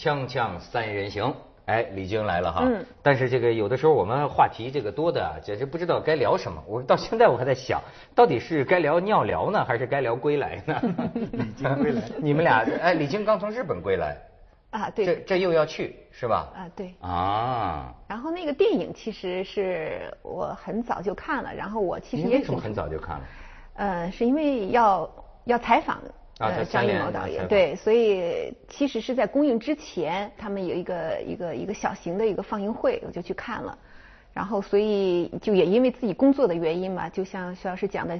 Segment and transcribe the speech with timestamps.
[0.00, 1.30] 锵锵三人行，
[1.66, 2.62] 哎，李菁来了哈。
[2.64, 2.82] 嗯。
[3.02, 6.58] 但是这个有的时候我们话题这个多的，简直不知道该聊什么。
[6.66, 7.82] 我到现在我还在想，
[8.14, 10.80] 到底是该聊尿聊呢，还是该聊归来呢？
[11.32, 12.00] 李菁归来。
[12.16, 14.16] 你们俩，哎，李菁刚从日本归来。
[14.70, 15.04] 啊，对。
[15.04, 16.48] 这这又要去是吧？
[16.56, 16.94] 啊，对。
[17.02, 17.94] 啊。
[18.08, 22.38] 然后那个电影其实是我很早就看了，然后我其实也。
[22.38, 23.22] 为什么很早就看了？
[23.74, 25.10] 呃，是因为要
[25.44, 26.02] 要采访
[26.40, 33.78] 呃张艺谋导演，对，所以其实是在公映之前，他们有一个一个一个小型的一个放映会，我就去看了。
[34.32, 38.18] 然后所以就也因为自己工作的原因嘛，就像徐老师讲的。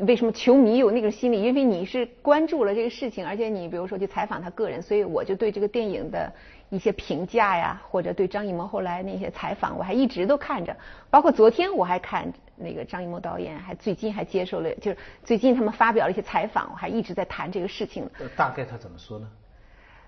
[0.00, 1.42] 为什么球迷有那种心理？
[1.42, 6.30] 因为你是关注了这个事情，而且你比如说去采访他个人，所以我就对这个电影的
[6.68, 10.76] 一些评价呀，或者对张艺谋后来那些采访，我还一直都看着。
[11.10, 18.08] 包括昨天我还看那个张艺谋导演，还最近还接受了，就是最近他们发表了一些采访，我还一直在谈这个事情。
[18.36, 19.28] 大概他怎么说呢？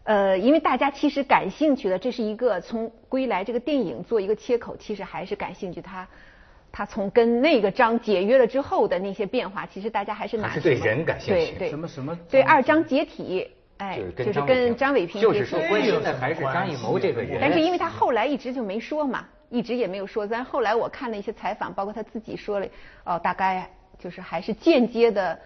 [0.04, 6.08] 呃，因为大家其实感兴趣的，这是一个从《归来》这个电影做一个切口，其实还是感兴趣他。
[6.70, 11.52] 他从跟那个章解约了之后的那些变化，其实大家还是拿是对人感兴趣。
[11.52, 11.70] 对对。
[11.70, 12.18] 什么什么？
[12.30, 15.20] 对二章解体，哎，就是跟张伟平。
[15.20, 17.38] 就是说关心的还是张艺谋这个人。
[17.40, 20.26] 但是因为他后来一直就没说嘛，一直也没有说。
[20.26, 22.66] 但后来我看了一些采访，包括他自己说了，
[23.04, 23.68] 哦，大概
[23.98, 25.38] 就是还是间接的。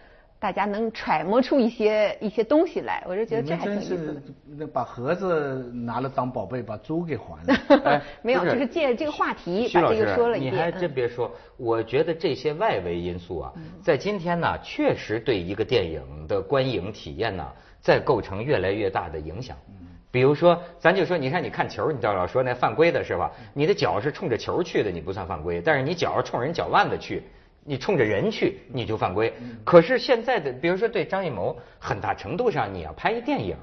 [0.42, 4.20] 大家能揣摩出一些一些东西来，我就觉得这还挺有意思的。
[4.58, 8.02] 那把盒子拿了当宝贝，把猪给还了。
[8.22, 10.52] 没有，就是借这个话题把这个说了一遍。
[10.52, 17.46] 你还真别说，我觉得这些外围因素啊，在今天呢，确实对一个电影的观影体验呢，
[17.82, 19.54] 在构成越来越大的影响。
[20.10, 23.30] 比如说，咱就说，你看你看球，你知道老说那犯规的是吧？
[23.52, 27.22] 你的脚是冲着球去的，你不算犯规；但是你脚冲人脚腕子去。
[27.64, 29.32] 你冲着人去，你就犯规。
[29.62, 33.56] 可是现在的，比如说对张艺谋，很大程度上你要拍一电影，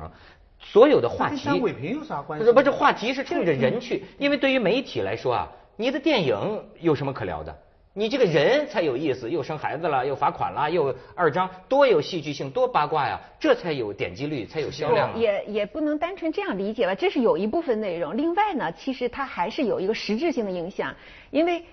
[0.58, 2.46] 所有的话题，张伟平有啥关系？
[2.46, 4.06] 不是，不是，话题是冲着人去。
[4.18, 7.54] 因为对于媒体来说啊，你的电影有什么可聊的？
[7.94, 15.18] 你这个人才有意思，又生孩子了，又罚款了，又二张，多有戏剧性，多八卦呀，这才有点击率，才有销量。
[15.18, 18.16] 也也不能单纯这样理解吧，这是有一部分内容。
[18.16, 20.96] 另外呢，其实它还是有一个实质性的影响，
[21.32, 21.64] 因为。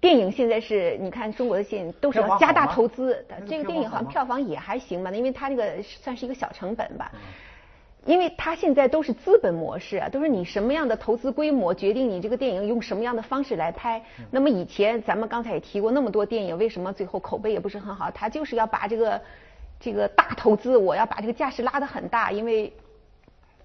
[0.00, 7.12] 电影现在是你看中国的电影都是要加大投资的，这个电影好像票房也还行吧，因为它这个算是一个小成本吧。
[8.04, 14.02] 因为它现在都是资本模式啊，都是你什么样的投资规模决定你这个电影用什么样的方式来拍。
[14.30, 18.10] 那么以前咱们刚才也提过那么多电影，为什么最后口碑也不是很好？
[18.10, 19.20] 它就是要把这个
[19.78, 22.72] 这个大投资，我要把这个架势拉得很大，因为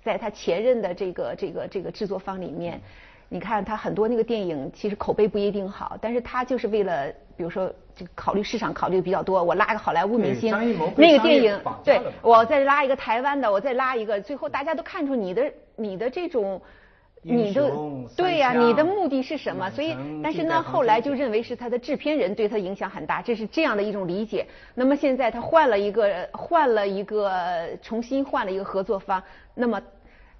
[0.03, 2.81] 在他前任的这个这个这个制作方里面。
[3.29, 10.51] 你看他很多那个电影，其实口碑不一定好，但是他就是为了，比如说，这个考虑市场考虑的比较多，我拉个好莱坞明星，
[10.97, 16.59] 那个电影，对，我再拉一个台湾的，我再拉一个，最后大家都看出你的你的这种，
[17.21, 17.71] 你的
[18.17, 19.69] 对呀，你的目的是什么？
[19.69, 24.47] 所以，但是呢，后来就认为是他的制片人对他影响很大，这是这样的一种理解。
[24.73, 29.21] 那么现在他换了一个，换了一个，重新换了一个合作方，
[29.53, 29.79] 那么。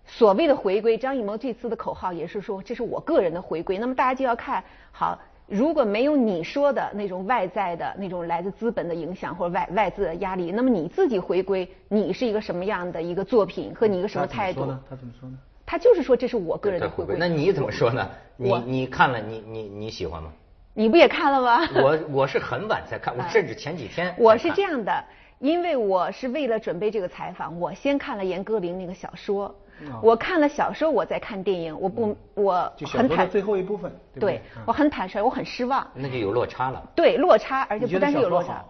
[0.10, 3.78] 所谓的回归，张艺谋这次的口号也是说，这是我个人的回归。
[3.78, 14.62] 那么大家就要看好，如果没有你说的那种外在的那种来自资本的影响或者外外资的压力，那么你自己回归，你是一个什么样的一个作品和你一个什么态度？
[14.90, 15.38] 他怎么说呢？
[15.66, 17.16] 他就是说这是我个人的回归。
[17.18, 18.10] 那你怎么说呢？
[18.36, 20.32] 你你看了你你你喜欢吗？
[20.74, 21.68] 你不也看了吗？
[21.82, 24.14] 我我是很晚才看，我甚至前几天。
[24.18, 25.04] 我是这样的，
[25.40, 29.56] 因为我是为了准备这个采访，我先看了严歌苓那个小说。
[30.02, 35.86] 我看了小说，我在看电影，我不，我很坦最后一部分，对我很坦率，我很失望。
[35.94, 36.82] 那就有落差了。
[36.96, 38.64] 对，落差，而且不单是有落差，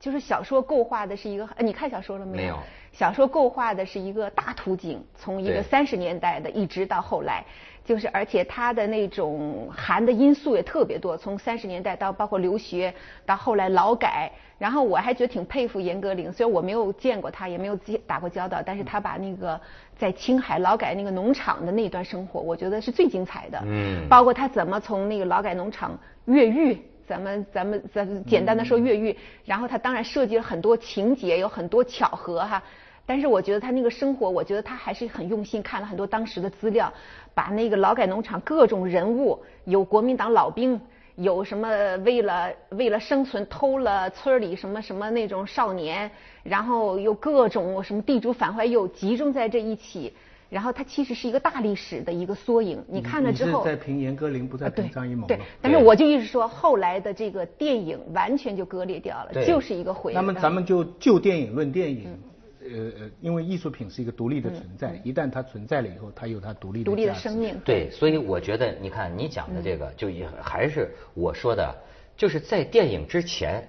[0.00, 2.42] 就是小说构画的是一个，你看小说了没有？
[2.42, 2.58] 没有。
[2.92, 7.44] 小说构画的是一个大图景，从一个三十年代的，一直到后来。
[7.84, 12.92] 就是而且他的那种含的因素也特别多，从三十年代到包括留学，
[13.26, 19.60] 到后来劳改，然后我还觉得挺佩服严歌苓，虽然我没有见过他，也没有打过交道，但是他把那个
[19.98, 23.62] 在青海劳改那个农场的那段生活，我觉得是最精彩的。
[23.66, 24.08] 嗯。
[24.08, 29.14] 包括他怎么从那个劳改农场越狱，咱们咱们咱简单的说越狱，
[29.44, 32.62] 然后他当然设计了很多情节，有很多巧合哈。
[33.06, 36.92] 但是我觉得他那个生活，我觉得他还是很用心，看了很多当时的资料，
[37.34, 40.80] 把那个劳改农场各种人物，有国民党老兵，
[41.16, 41.68] 有什么
[41.98, 46.10] 为了为了生存偷了村里什么什么那种少年，
[46.42, 50.10] 然后有各种什么地主反坏又集中在这一起，
[50.48, 52.82] 然后它其实是一个大历史的一个缩影。
[52.88, 55.26] 你看了之后，在评严歌苓，不在评张艺谋。
[55.26, 60.14] 对，但是我就一直说，后来的这个电影完全就割裂掉了，就是一个回。
[60.14, 62.04] 那么咱们就就电影论电影。
[62.06, 62.33] 呃
[62.64, 67.60] 呃，因为艺术品是一个独立的存在，一旦它存在了以后，它有它独立的独立的生命。
[67.64, 71.74] 对，所以我觉得，你看你讲的这个，就也还是我说的，
[72.16, 73.62] 就是在电影之前，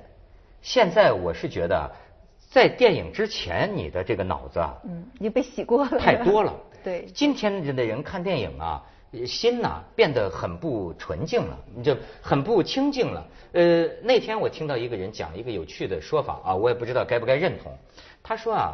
[0.61, 1.91] 现在我是觉得，
[2.49, 6.53] 在电影之前，你的这个脑子啊，嗯，已经被洗过了，太多了。
[6.83, 8.83] 对，今天的人看电影啊。
[9.23, 13.23] 心呐变得很不纯净了，你就很不清净了。
[13.51, 17.71] 呃，那天我听到一个人讲一个有趣的说法啊，我也不知道该不该认同。
[18.23, 18.73] 他说啊，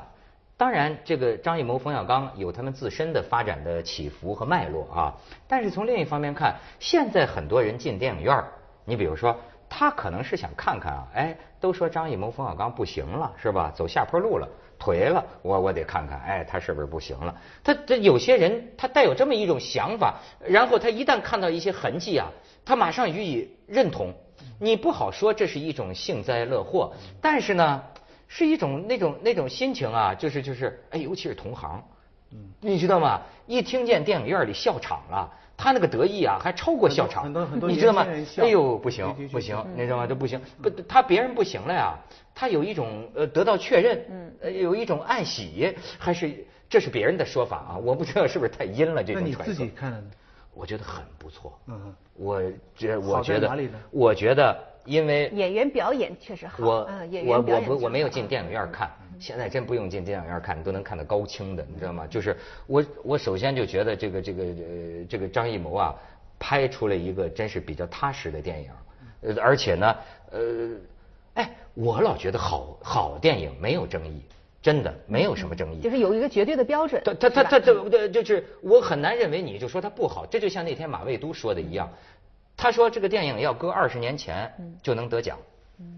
[0.55, 5.13] 当然这个张艺谋、冯小刚有他们自身的发展的起伏和脉络啊，
[5.47, 8.41] 但是从另一方面看，现在很多人进电影院
[8.85, 9.37] 你比如说
[9.69, 13.71] 他可能是想看看啊，哎，都说张艺谋、冯小刚不行了，是吧？
[13.75, 14.47] 走下坡路了。
[14.81, 17.35] 颓了，我我得看看，哎，他是不是不行了？
[17.63, 22.27] 他这有些人他带有这么一种想法，然后他一旦看到一些痕迹啊，
[22.65, 24.11] 他马上予以认同。
[24.59, 27.83] 你不好说这是一种幸灾乐祸，但是呢，
[28.27, 31.83] 是一种那种那种心情啊，就是就是，哎，尤其是同行，
[32.31, 33.21] 嗯，你知道吗？
[33.45, 35.31] 一听见电影院里笑场了。
[35.61, 37.29] 他那个得意啊，还超过笑场，
[37.69, 38.03] 你知道吗？
[38.37, 40.07] 哎呦，不行不行，你知道吗？
[40.07, 41.93] 这不行，不，他别人不行了呀，
[42.33, 47.77] 他有一种呃得到确认，嗯，有一种暗喜，还是这是别人的说法啊？
[47.77, 49.43] 我不知道是不是太阴了这种传说。
[49.45, 50.03] 那你自己看？
[50.55, 51.53] 我觉得很不错。
[51.67, 52.41] 嗯，我
[52.75, 56.65] 觉我觉得，我觉得因为演员表演确实好。
[56.65, 56.89] 我
[57.27, 58.89] 我我不我没有进电影院看。
[59.21, 62.07] 现在真不用进电影院看，都能看到高清的，你知道吗？
[62.07, 62.35] 就是
[62.65, 65.95] 我，我首先就觉得这个这个呃这个张艺谋啊，
[66.39, 68.71] 拍出了一个真是比较踏实的电影，
[69.21, 69.95] 呃，而且呢，
[70.31, 70.69] 呃，
[71.35, 74.23] 哎，我老觉得好好电影没有争议，
[74.59, 76.99] 真的没有什么争议，就是有一个绝对的标准。
[77.05, 81.87] 他他他他这就是我很难认为你就说他不好，这就像那天马未都说的一样，
[82.57, 84.51] 他说这个电影要搁二十年前
[84.81, 85.37] 就能得奖，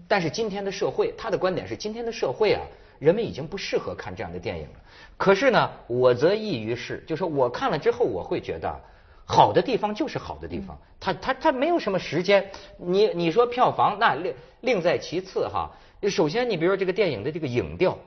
[0.06, 2.60] 但是今天的社会，他的观点是今天的社会啊。
[3.04, 4.80] 人们已经不适合看这样的电影了。
[5.18, 8.74] 可是呢，我则异于是，就说我看了之后，我会觉得
[9.26, 10.76] 好的地方就是好的地方。
[10.98, 12.50] 它它它没有什么时间。
[12.78, 15.70] 你你说票房那另另在其次哈。
[16.10, 17.98] 首先，你比如说这个电影的这个影调，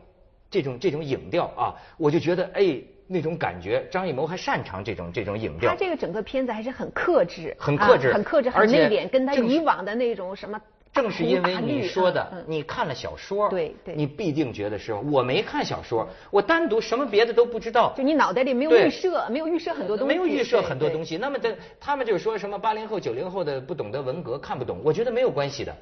[0.49, 5.69] 这种这种影调啊，我就觉得哎那种感觉，张艺谋还擅长这种这种影调。
[5.69, 10.59] 他这个整个片子还是很克制，很克制，很克制，很内敛，跟他以往的那种什么。
[10.93, 14.93] 正是因为你说的，你看了小说，对对，你必定觉得是。
[14.93, 17.93] 我没看小说，我单独什么别的都不知道。
[17.95, 20.13] 就你脑袋里没有预设，没有预设很多东西。
[20.13, 21.17] 没有预设很多东西。
[21.17, 24.79] 那么的，他们就是说什么八零后、九零后的不懂得文革，看不懂。
[24.83, 25.75] 我觉得没有关系的，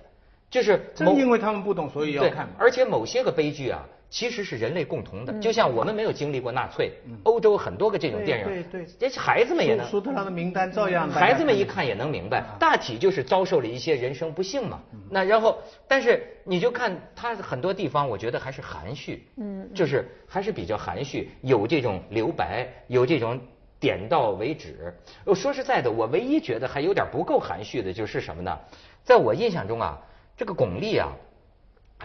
[0.50, 2.50] 就是正因为他们不懂，所以要看。
[2.58, 3.86] 而且某些个悲剧啊。
[4.10, 6.92] 其实是人类共同的，就像我们没有经历过纳粹，
[7.24, 9.86] 欧洲很多个这种电影，对对，这孩子们也能。
[9.88, 11.10] 苏特的名单照样。
[11.10, 14.82] 孩子们一看也能明白，大体就是遭受了一些人生不幸嘛。
[15.10, 15.58] 那然后，
[15.88, 23.40] 但是你就看他很多地方，我觉得还是含蓄，嗯，就是还是比较含蓄，有这种留白，有这种
[23.80, 24.94] 点到为止。
[25.34, 28.58] 说实在的，我唯一觉得还有点不够含蓄的就是什么呢？
[29.04, 30.00] 在我印象中啊，
[30.38, 31.12] 这个巩俐啊。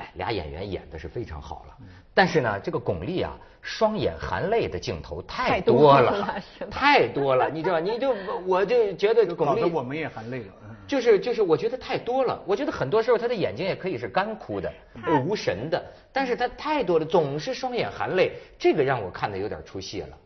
[0.01, 1.77] 哎，俩演员演的是非常好了，
[2.15, 7.79] 但是呢，这个巩俐啊，双眼含泪的镜头太多了，太多了，你知道？
[7.79, 8.17] 你就
[8.47, 10.55] 我就觉得巩俐，我们也含泪了，
[10.87, 12.43] 就是就是，我觉得太多了。
[12.47, 14.73] 我觉得很多时候她的眼睛也可以是干枯的、
[15.27, 20.17] 无神的，但是她太多了，总是双眼含泪，这个让我看的有点出戏了。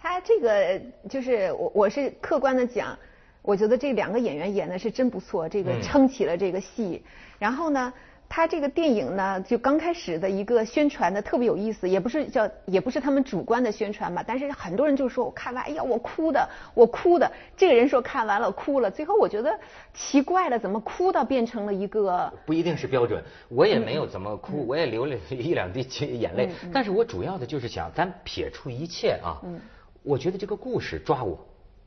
[0.00, 2.98] 他这个就是我我是客观的讲，
[3.42, 7.00] 我觉得这两个演员演的是真不错，这个撑起了这个戏，
[7.38, 7.92] 然后呢。
[8.30, 17.30] 他这个电影呢，就刚开始的一个宣传的特别有意思，也不是叫，也不是他们主观的宣传吧，但是很多人就说我看完，哎呀，我哭的，我哭的。
[17.56, 19.58] 这个人说看完了哭了，最后我觉得
[19.94, 22.30] 奇怪了，怎么哭到变成了一个？
[22.44, 25.82] 不一定是标准，我也没有怎么哭，我也流了一两滴
[26.18, 29.40] 眼泪，但是我主要的就是想，咱撇出一切啊，
[30.02, 31.38] 我觉得这个故事抓我，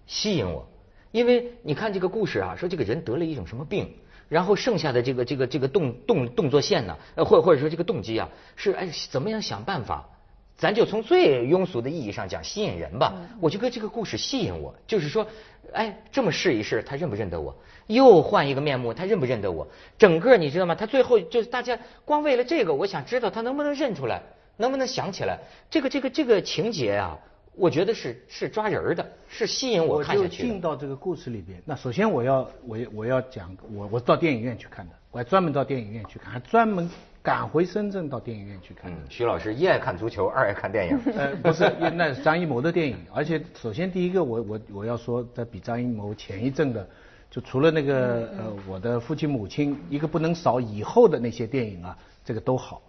[0.08, 0.68] 吸引我，
[1.12, 3.94] 因为你看这个故事啊，说这个人得了一种什么病。
[4.32, 10.08] 然后剩下的这个这个这个动动动作线呢，呃，或或者说这个动机啊，是哎怎么样想办法？
[10.56, 13.14] 咱就从最庸俗的意义上讲，吸引人吧。
[13.42, 15.28] 我就跟这个故事吸引我，就是说，
[15.74, 17.54] 哎，这么试一试，他认不认得我？
[17.88, 19.68] 又换一个面目，他认不认得我？
[19.98, 20.76] 整个你知道吗？
[20.76, 24.24] 他最后就是大家光为了这个，我想知道他能不能认出来，
[24.56, 25.40] 能不能想起来？
[25.70, 27.20] 这个这个这个情节啊。
[27.54, 30.24] 我觉得是是抓人的，是吸引我看下去。
[30.24, 31.62] 我就进到这个故事里边。
[31.66, 36.90] 那首先我要我我要讲，我我到电影院去看的，我还专门到电影院去看，还专门
[37.22, 38.90] 赶回深圳到电影院去看。
[38.90, 41.00] 嗯，徐老师一爱看足球，二爱看电影。
[41.14, 42.98] 呃，不是，那是张艺谋的电影。
[43.14, 46.88] 而且首先第一个，我我我要说，在比张艺谋前一阵的，
[47.30, 52.82] 就除了那个呃我的父亲母亲一个不能少以后的那些电影啊，这个都好。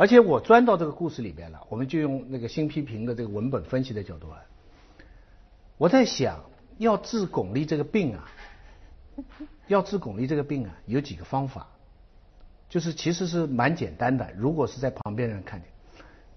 [0.00, 4.40] 而且我钻到这个故事里边了，我们就用那个新批评的这个文本分析的角度啊，
[5.76, 6.40] 我在想
[6.78, 8.24] 要治巩俐这个病啊，
[9.66, 11.68] 要治巩俐这个病啊，有几个方法，
[12.70, 14.26] 就是其实是蛮简单的。
[14.34, 15.68] 如果是在旁边人看见，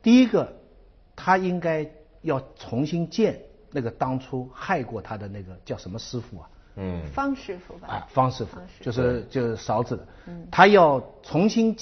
[0.01, 0.53] 第一个，
[1.15, 1.89] 他应该
[2.21, 3.39] 要重新见
[3.71, 6.49] 那个当初害过他的那个叫什么师傅啊？
[6.75, 7.87] 嗯，方师傅吧。
[7.87, 10.07] 啊，方师傅，就是就是勺子的。
[10.25, 11.73] 嗯，他要重新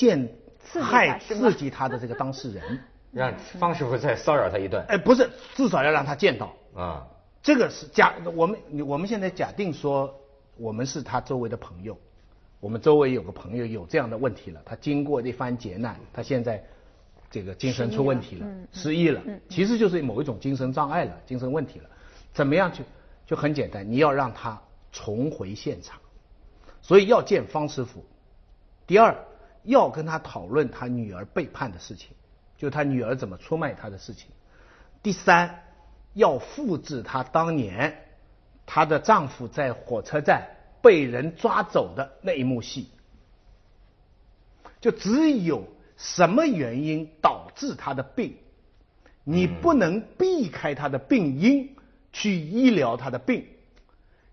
[0.73, 2.79] 见害刺激他的这个当事人，
[3.11, 4.83] 让方师傅再骚扰他一顿。
[4.87, 7.07] 哎，不是，至少要让他见到啊。
[7.43, 10.13] 这个是假，我们我们现在假定说
[10.57, 11.97] 我们是他周围的朋友，
[12.59, 16.63] 我们周围有个朋友有这样的问题了，他经过一番劫难，他现在
[17.31, 21.89] 这个精神出问题了，失忆了，其实就是某一种精神障碍了，精神问题了。
[22.31, 22.83] 怎么样去？
[23.25, 24.61] 就很简单，你要让他
[24.91, 25.99] 重回现场，
[26.81, 28.05] 所以要见方师傅。
[28.85, 29.15] 第二，
[29.63, 32.09] 要跟他讨论他女儿背叛的事情，
[32.57, 34.27] 就他女儿怎么出卖他的事情。
[35.01, 35.63] 第三。
[36.13, 38.03] 要复制她当年
[38.65, 40.45] 她的丈夫在火车站
[40.81, 42.89] 被人抓走的那一幕戏，
[44.81, 45.63] 就只有
[45.95, 48.35] 什么原因导致她的病，
[49.23, 51.77] 你不能避开她的病因
[52.11, 53.47] 去医疗她的病，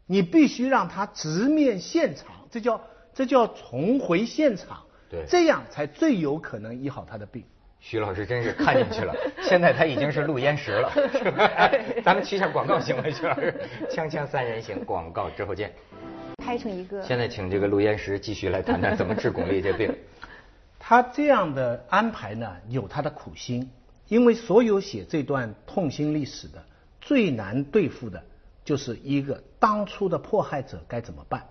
[0.04, 2.80] 你必须让她直面现场，这叫
[3.14, 7.44] 这叫重回现场，对，这样才最有可能医好他的病。
[7.80, 11.70] 徐老师真是看进去了， 现在他已经是录烟石了，是吧？
[12.04, 13.04] 咱们去一下广告行吗？
[13.08, 13.54] 徐老师，
[13.88, 15.72] 锵锵三人行，广告之后见。
[16.44, 17.00] 拍成一个。
[17.02, 19.94] 现在请这个录烟石继续来谈谈怎么治巩俐这病。
[20.80, 23.70] 他这样的安排呢，有他的苦心，
[24.08, 26.64] 因为所有写这段痛心历史的
[27.00, 28.22] 最难对付的，
[28.64, 31.46] 就是一个当初的迫害者该怎么办？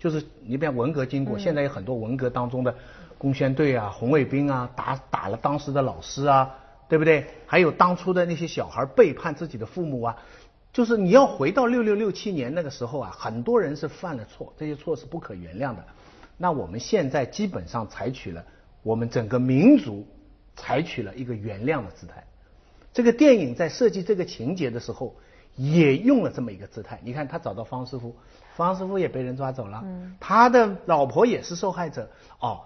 [0.00, 2.74] 就是你比方文革经过，现在有很多文革当中的。
[3.20, 6.54] 工宣队啊，红卫兵啊，打打了当时的老师啊，
[6.88, 7.26] 对不对？
[7.44, 10.16] 还有当初的那些小孩背叛自己的父母啊，
[10.72, 15.84] 就是你要回到六六六七年那个时候啊，很多人是犯了错，这些错是不可原谅的。
[16.38, 18.42] 那我们现在基本上采取了，
[18.82, 20.06] 我们整个民族
[20.56, 22.24] 采取了一个原谅的姿态。
[22.94, 25.14] 这个电影在设计这个情节的时候，
[25.56, 26.98] 也用了这么一个姿态。
[27.04, 28.16] 你看，他找到方师傅，
[28.64, 29.84] 方师傅也被人抓走了，
[30.18, 32.62] 他的老婆也是受害者，哦。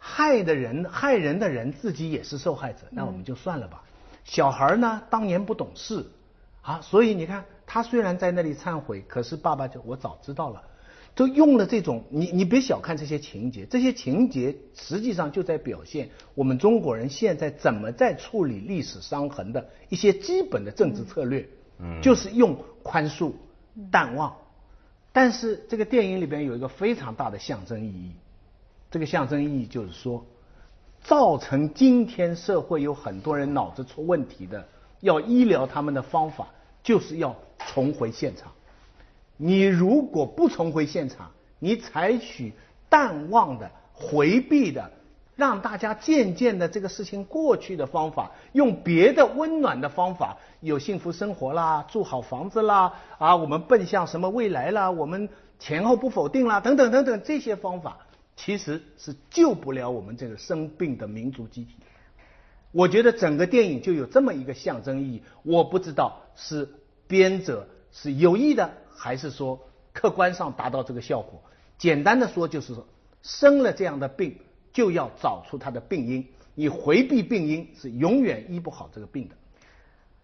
[0.00, 3.82] 害的人，害人的人自己也是受害者，那我们就算了吧。
[4.22, 6.06] 小孩呢，当年不懂事。
[6.62, 10.62] 啊，所以你看，他虽然在那里忏悔，可是爸爸就我早知道了，
[11.16, 21.48] 都用了这种，你你别小看这些情节，这些情节实际上就在表现我们中国人现在怎么在处理历史伤痕的一些基本的政治策略，
[21.80, 23.32] 嗯，就是用宽恕、
[23.90, 24.32] 淡忘。
[25.20, 28.12] 但是这个电影里边有一个非常大的象征意义。
[28.88, 30.24] 这个象征意义就是说，
[31.02, 34.68] 造成今天社会有很多人脑子出问题的，
[35.00, 36.46] 要医疗他们的方法，
[36.84, 37.34] 就是要
[37.66, 38.52] 重回现场。
[39.36, 42.52] 你如果不重回现场，你采取
[42.88, 44.88] 淡忘的、回避的，
[45.38, 55.28] 让大家渐渐的这个事情过去的方法，用别的温暖的方法，有幸福生活啦，住好房子啦，啊，我们奔向什么未来啦，我们
[55.60, 57.98] 前后不否定啦，等等等等这些方法。
[58.34, 61.76] 其实是救不了我们这个生病的民族集体。
[62.72, 65.22] 我觉得整个电影就有这么一个象征意义。
[65.44, 66.68] 我不知道是
[67.06, 69.60] 编者是有意的，还是说
[69.92, 71.40] 客观上达到这个效果。
[71.78, 72.88] 简单的说，就是说
[73.22, 74.38] 生了这样的病，
[74.78, 76.24] 就要找出它的病因。
[76.54, 79.34] 你回避病因，是永远医不好这个病的。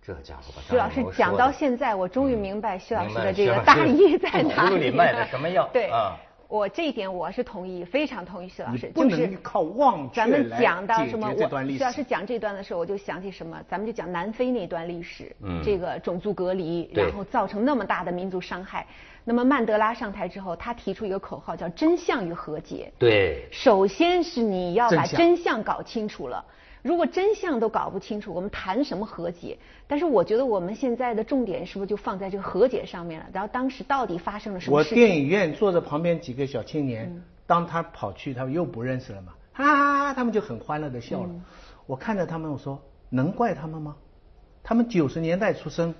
[0.00, 4.68] 这家伙，徐老师讲到现在，我终于明白徐老师的这个大意在哪里。
[4.68, 5.68] 葫芦里卖的什么药？
[5.72, 6.16] 对啊。
[6.54, 8.86] 我这一点我是同意，非常同意徐老师。
[8.94, 10.28] 不能靠忘却来
[10.86, 11.78] 解决这段历史。
[11.78, 13.60] 徐老师讲这段的时候，我就想起什么？
[13.68, 15.34] 咱们就讲南非那段历史，
[15.64, 18.86] 这个种族隔离，然后造成那么大的民族伤害。
[19.24, 22.92] 那么曼德拉上台之后，他提出一个口号叫“真相与和解”。
[23.00, 23.48] 对。
[23.50, 26.44] 首先是你要把真相搞清楚了。
[26.84, 29.56] 如果真相都搞不清楚，我们谈什么和解？
[29.86, 33.26] 但是我觉得我们现在的重点是不是就放在这个和解上面了？
[33.32, 34.90] 然后当时到底发生了什么事？
[34.90, 41.30] 我电影院坐着旁边几个小青年，当他跑去，他们又不认识了嘛，哈哈哈，他们就很欢乐的笑了。
[41.86, 43.96] 我看着他们，我说能怪他们吗？
[44.62, 45.94] 他们九十年代出生，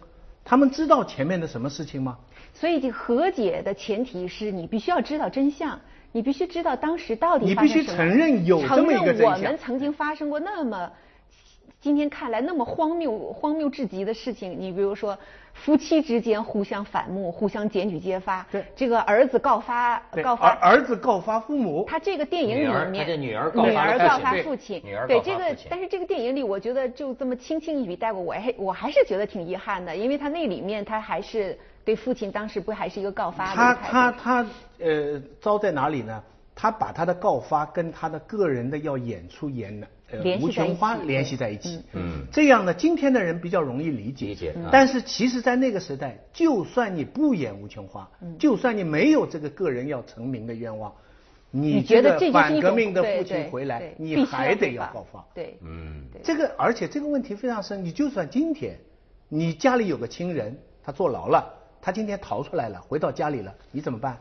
[0.44, 2.18] 他们知道前面的什么事情吗？
[2.52, 5.80] 所以这和解的前提是你必须要知道真相。
[6.14, 9.32] 你必须知道当时到底你必须承认有这么一个真相。
[9.32, 10.88] 我们曾经发生过那么
[11.80, 15.18] 今天看来那么荒谬、荒谬至极的事情，你比如说
[15.52, 23.64] 夫妻之间互相反目、互相检举揭发，对这个儿子告发告发儿子告发父母，他这个电影里面，这女儿告
[24.20, 34.46] 发父亲，对这个，但是这个电影里，我觉得就这么轻轻一笔带过，我还我还是觉得挺遗憾的，因为他那里面他还是对父亲当时不还是一个告发，他他他
[34.84, 36.22] 呃糟在哪里呢？
[36.56, 39.88] 他把他的告发跟他的个人的要演出演的。
[40.40, 44.26] 吴琼花联系在一起，嗯，这样呢，今天的人比较容易理解。
[44.26, 44.54] 理解。
[44.70, 50.92] 但是其实，在那个时代，就算你不演吴琼花，就算你没有这个个人要成名的愿望，
[51.50, 55.26] 你觉得反革命的父亲回来，你还得要告发。
[55.34, 57.84] 对，嗯，这个而且这个问题非常深。
[57.84, 58.78] 你就算今天，
[59.28, 64.16] 你家里有个亲人，他坐牢了，他今天逃出来了，回到家里了，你怎么办？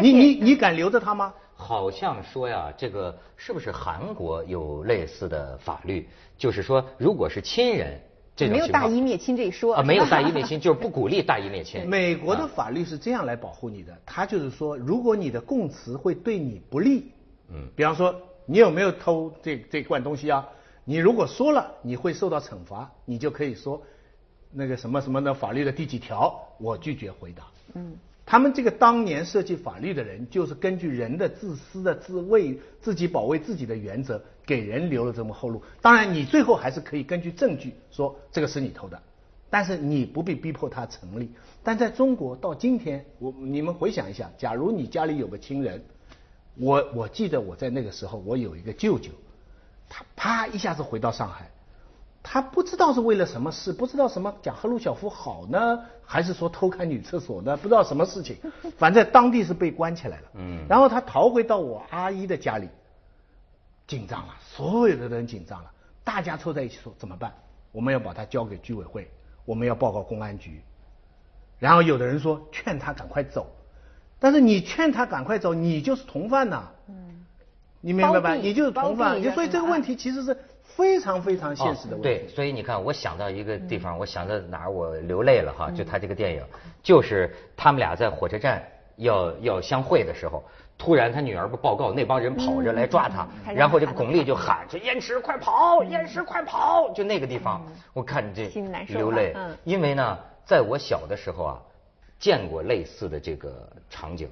[0.00, 1.32] 你你你敢留着他吗？
[1.58, 6.06] 好像说呀，这个是不是韩国有类似的法律？
[6.36, 7.98] 就是说，如果是亲人
[8.36, 11.84] 这种没有大义灭亲这一说啊，没有大义灭亲，就是不鼓励大义灭亲。
[11.88, 17.10] 美国的法律是这样来保护你的，他就是说，如果你的供词会对你不利，
[17.48, 20.46] 嗯，比方说你有没有偷这这罐东西啊？
[20.84, 23.80] 你如果说了，你会受到惩罚，你就可以说
[24.52, 27.44] 那个什么什么的法律的第几条，我拒绝回答。
[27.72, 27.96] 嗯。
[28.26, 35.62] 他们这个当年设计法律的人，就是根据人的自私的自卫、自己保卫自己的原则，给人留了这么后路。
[35.80, 39.00] 当然，你最后还是可以根据证据说这个是你偷的，
[39.48, 41.30] 但是你不必逼迫他成立。
[41.62, 45.84] 但在中国到今天，我你们回想一下，假如你家里有个亲人，
[46.56, 49.12] 我我记得我在那个时候，我有一个舅舅，
[49.88, 51.50] 他啪一下子回到上海。
[52.28, 57.56] 他不知道是为了什么事，不知道什么讲赫鲁晓夫好呢，还是说偷看女厕所呢？
[57.56, 58.36] 不知道什么事情，
[58.76, 60.24] 反正当地是被关起来了。
[60.34, 60.66] 嗯。
[60.68, 62.68] 然后他逃回到我阿姨的家里，
[63.86, 65.70] 紧张了，所有的人紧张了，
[66.02, 67.32] 大家凑在一起说怎么办？
[67.70, 69.08] 我们要把他交给居委会，
[69.44, 70.60] 我们要报告公安局。
[71.60, 73.46] 然后有的人说劝他赶快走，
[74.18, 76.70] 但是你劝他赶快走，你就是同犯呐。
[76.88, 77.24] 嗯。
[77.80, 78.34] 你明白吧？
[78.34, 80.36] 你就是同犯，所以这个问题其实是。
[80.76, 82.02] 非常非常现实的问题。
[82.02, 85.70] 对，所以你看，我想到一个地方，我想到哪儿，我流泪了哈。
[85.70, 86.44] 就他这个电影，
[86.82, 88.62] 就是他们俩在火车站
[88.96, 90.44] 要要相会的时候，
[90.76, 98.46] 突然他女儿不报告，那帮人跑着来抓他，然后这个巩俐就喊：“这燕池快跑，燕池快跑！”就那个地方，我看这
[98.88, 99.34] 流泪，
[99.64, 101.62] 因为呢，在我小的时候啊，
[102.18, 104.28] 见过类似的这个场景，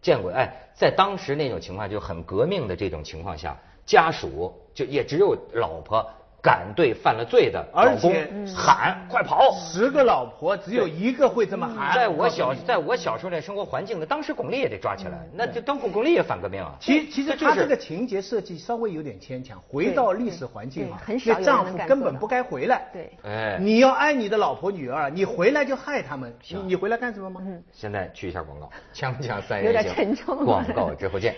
[0.00, 3.54] 见过哎，在当时那种情况就很革命的这种情况下。
[3.92, 6.02] 家属就也只有老婆
[6.40, 8.10] 敢对犯了罪的老公
[8.56, 11.94] 喊快跑，十个老婆只有一个会这么喊。
[11.94, 16.74] 在我小在我小时候那生活环境呢，当时巩俐也得抓起来，那就当巩巩俐也反革命啊。
[16.80, 22.88] 其其实他这个情节设计稍微有点牵强，回到历史环境啊，那丈夫根本不该回来。
[22.94, 27.42] 对，哎，你要爱你的老婆女儿，你回来就害他们，你你回来干什么吗？
[27.72, 30.44] 现在去一下广告， 锵锵三人行，有点沉重。
[30.44, 31.36] 广告之后见。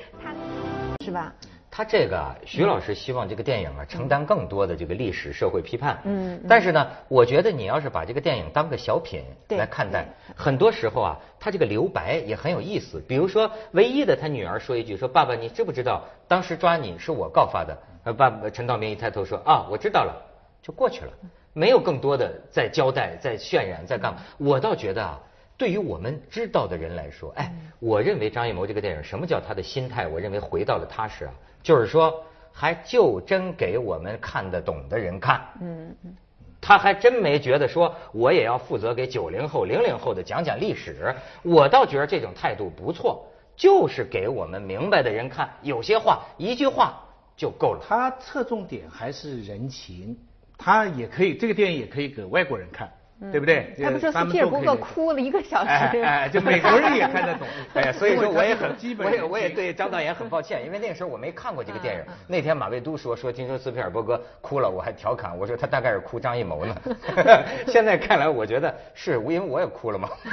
[1.05, 1.31] 是吧？
[1.77, 5.99] 他这个啊，徐老师希望这个电影啊承担更多的这个历史社会批判。
[6.05, 6.41] 嗯。
[6.49, 10.07] 但是呢，我觉得你要是把这个电影当个小品来看待，
[10.37, 13.03] 很多时候啊，他这个留白也很有意思。
[13.09, 20.15] 比如说，唯一的他女儿说一句说：“爸爸，你知不知道当时抓你是我告发的？”呃，爸，陈道明一抬头说：“啊，我知道了。”
[20.63, 21.13] 就过去了，
[21.53, 24.21] 没有更多的在交代、在渲染、在干嘛。
[24.39, 25.19] 我倒觉得啊，
[25.57, 30.07] 对于我们知道的人来说，哎，我认为张艺谋这个电影什么叫他的心态？
[30.07, 31.35] 我认为回到了踏实啊。
[31.65, 32.23] 就是说，
[32.53, 35.41] 还就真给我们看得懂的人看。
[35.61, 36.15] 嗯嗯，
[36.61, 41.13] 他还真没觉得说，我也要负责给九零后、零零后的讲讲历史。
[41.43, 45.51] 我倒觉得这种态度不错，就是给我们明白的人看。
[45.63, 47.03] 有些话，一句话
[47.35, 47.81] 就够了。
[47.89, 50.15] 他侧重点还是人情，
[50.59, 52.93] 他也可以，这个电影也可以给外国人看。
[53.31, 53.75] 对不对？
[53.83, 55.69] 他们说斯皮尔伯格哭了一个小时，
[56.03, 57.47] 哎，就美国人也看得懂。
[57.75, 62.03] 哎，所以说我也很，我也我也对张导演很抱歉，因为那个时候我没看过这个电影。
[62.27, 66.77] 那天马未都说说听说斯皮尔伯格哭了，我还调侃我说他大概是哭张艺谋呢。
[67.67, 70.09] 现在看来，我觉得是，因为我也哭了嘛。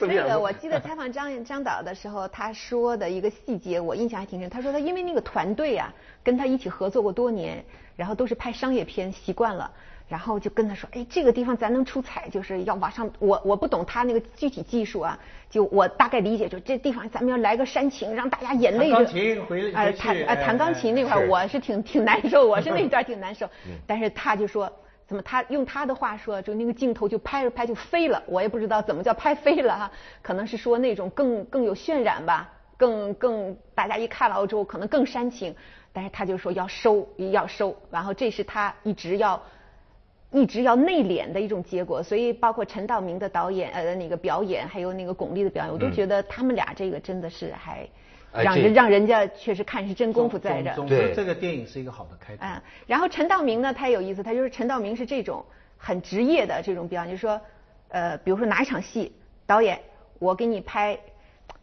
[0.00, 4.48] 那个我记得采访张张导的时候，他说的一个细节我印象还挺深。
[4.50, 5.92] 他说他因为那个团队啊，
[6.22, 7.64] 跟他一起合作过多年，
[7.96, 9.70] 然后都是拍商业片习惯了。
[10.06, 13.10] 然后就跟他说，哎，这个地方咱能出彩，就是要往上。
[13.18, 18.96] 我我不懂他那个具体技术啊，就我大概理解，就这地方咱们要来个煽情，让大家眼泪就。
[18.96, 23.48] 钢琴回哎弹哎弹钢琴那块我是挺挺难受，我是那段挺难受。
[23.86, 24.70] 但是他就说，
[25.06, 29.90] 怎么他用他的话说，就那个镜头就拍着拍就飞了，我也不知道怎么叫拍飞了哈，
[30.20, 32.52] 可能是说那种更更有渲染吧。
[32.76, 35.54] 更更大家一看了之后可能更煽情，
[35.94, 39.42] 但是他就说要收要收，然后这是他一直要。
[40.34, 47.88] 一直要内敛的一种结果，所以包括陈道明的导演呃那个表演，还有那个巩俐的表演，我都觉得他们俩这个真的是还
[48.42, 50.74] 让人让人家确实看是真功夫在这。
[50.74, 52.52] 总之，这个电影是一个好的开端。
[52.52, 55.44] 嗯，然后陈道明呢，他有意思，他就是陈道明是这种
[55.78, 57.40] 很职业的这种表演，就是说
[57.90, 59.12] 呃，比如说哪一场戏，
[59.46, 59.78] 导演
[60.18, 60.98] 我给你拍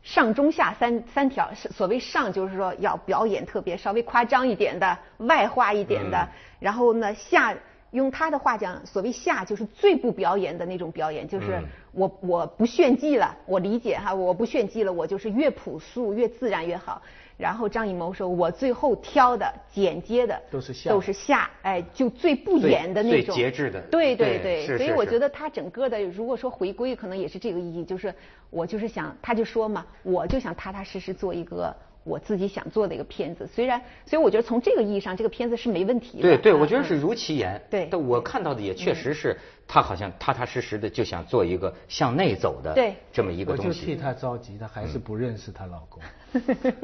[0.01, 6.25] 上中下三三条，所谓上就是说要表演特别稍微夸张一点的，外化一点的，
[6.61, 7.53] 然后呢下。
[7.91, 17.01] 用他的话讲，所谓下就是最不表演的那种表演，就是我我不炫技了，我理解哈，我不炫技了，我就是越朴素越自然越好。
[17.37, 23.81] 然后张艺谋说，我最后挑的剪接的都是下，都是下，哎，就最不演的那种，最节制的。
[23.89, 28.13] 对对对，所以我觉得他整个的，如果说回归，可能也是这个意义，就是
[28.51, 31.75] 我就是想，他就说嘛，我就想踏踏实实做一个。
[32.03, 36.23] 我自己想做的一个片子，虽然，所以我觉得从这个意义上，这个片子是没问题的。
[36.23, 37.61] 对对，我觉得是如其言。
[37.69, 39.37] 对，但我看到的也确实是
[39.67, 42.73] 他好像踏踏实实的就想做一个向内走的
[43.13, 43.67] 这么一个东西。
[43.69, 46.01] 我就替他着急，他还是不认识她老公，
[46.33, 46.81] 对不对？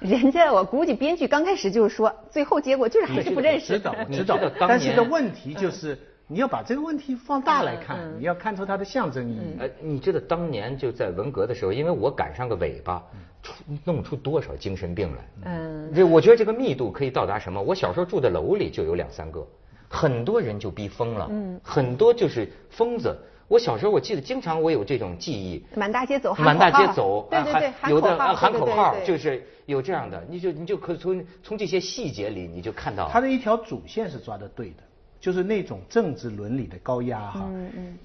[0.10, 3.74] 人家我估计编剧刚开始就是说，最后结果就是还是不认识。
[3.74, 4.38] 知道，知道。
[4.58, 5.98] 但是的问题就是
[6.30, 9.56] 你要把这个问题放大来看，你要看出它的象征意义。
[9.58, 13.02] 呃，你知道当年就在文革的时候，因为我赶上个尾巴。
[13.42, 15.28] 出弄出多少精神病来？
[15.46, 17.58] 嗯，这我觉得这个密度可以到达什么？
[17.58, 19.42] 我小时候住在楼里就有两三个，
[19.88, 23.16] 很多人就逼疯了，嗯，很多就是疯子。
[23.48, 34.82] 我小时候我记得经常我有这种记忆，满大街走，满大街走，对对对，有的喊口号，就是有这样的，你就你就可从从这些细节里你就看到，他的一条主线是抓的对的，
[35.20, 37.98] 就是那种政治伦理的高压哈，嗯嗯，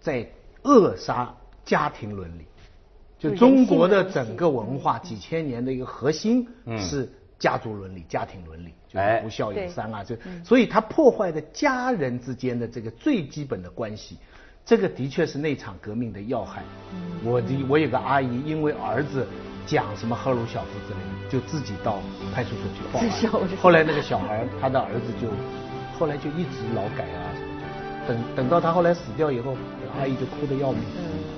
[0.00, 0.26] 在
[0.62, 2.44] 扼杀家庭伦理。
[3.18, 7.06] 就中国的整个文化几千年的一个核心是
[7.38, 14.16] 家族伦理、家庭伦理，就是不孝有三啊，就所以它破坏的家人之间的这个最基本的关系，
[14.64, 16.62] 这个的确是那场革命的要害。
[17.22, 19.26] 我的我有个阿姨，因为儿子
[19.66, 21.98] 讲什么赫鲁晓夫之类的，就自己到
[22.34, 23.48] 派出所去报案。
[23.58, 25.28] 后来那个小孩，他的儿子就
[26.00, 27.28] 后来就一直劳改啊，
[28.08, 29.54] 等等到他后来死掉以后，
[30.00, 30.80] 阿姨就哭得要命。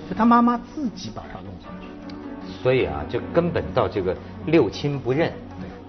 [0.08, 5.32] 就他妈妈自己把他弄上去，所以啊，就根本到这个六亲不认。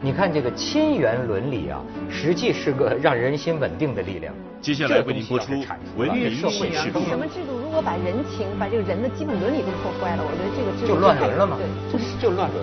[0.02, 4.34] 你看这个亲缘伦理啊，实际是个让人心稳定的力量。
[4.60, 5.54] 接下来为您播出
[5.96, 7.00] 文明社会制度。
[7.06, 7.54] 什么制度？
[7.62, 11.58] 如果把人情、把这个人的基本伦理都破坏了，我觉得这个制度就乱伦了嘛？
[11.62, 12.58] 对，就就乱伦。